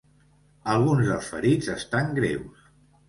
[0.75, 2.69] Alguns dels ferits estan greus.